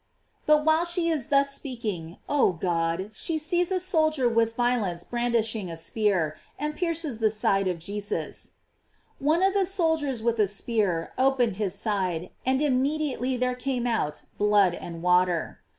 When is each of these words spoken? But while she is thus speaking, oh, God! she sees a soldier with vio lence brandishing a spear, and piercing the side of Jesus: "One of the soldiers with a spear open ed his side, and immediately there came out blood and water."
But 0.47 0.65
while 0.65 0.83
she 0.83 1.09
is 1.09 1.27
thus 1.27 1.51
speaking, 1.53 2.17
oh, 2.27 2.53
God! 2.53 3.11
she 3.13 3.37
sees 3.37 3.71
a 3.71 3.79
soldier 3.79 4.27
with 4.27 4.55
vio 4.55 4.81
lence 4.81 5.03
brandishing 5.03 5.69
a 5.69 5.77
spear, 5.77 6.37
and 6.57 6.73
piercing 6.75 7.17
the 7.17 7.29
side 7.29 7.67
of 7.67 7.77
Jesus: 7.77 8.53
"One 9.19 9.43
of 9.43 9.53
the 9.53 9.67
soldiers 9.67 10.23
with 10.23 10.39
a 10.39 10.47
spear 10.47 11.13
open 11.19 11.51
ed 11.51 11.57
his 11.57 11.75
side, 11.75 12.31
and 12.47 12.63
immediately 12.63 13.37
there 13.37 13.53
came 13.53 13.85
out 13.85 14.23
blood 14.39 14.73
and 14.73 15.03
water." 15.03 15.59